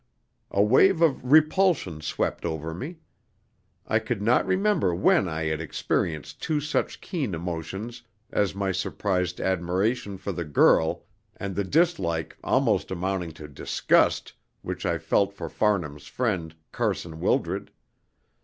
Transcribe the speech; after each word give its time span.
A 0.49 0.63
wave 0.63 0.99
of 1.03 1.31
repulsion 1.31 2.01
swept 2.01 2.43
over 2.43 2.73
me. 2.73 3.01
I 3.85 3.99
could 3.99 4.19
not 4.19 4.47
remember 4.47 4.95
when 4.95 5.27
I 5.29 5.43
had 5.43 5.61
experienced 5.61 6.41
two 6.41 6.59
such 6.59 7.01
keen 7.01 7.35
emotions 7.35 8.01
as 8.31 8.55
my 8.55 8.71
surprised 8.71 9.39
admiration 9.39 10.17
for 10.17 10.31
the 10.31 10.43
girl, 10.43 11.03
and 11.37 11.55
the 11.55 11.63
dislike, 11.63 12.35
almost 12.43 12.89
amounting 12.89 13.31
to 13.33 13.47
disgust, 13.47 14.33
which 14.63 14.87
I 14.87 14.97
felt 14.97 15.33
for 15.35 15.49
Farnham's 15.49 16.07
friend, 16.07 16.55
Carson 16.71 17.19
Wildred. 17.19 17.69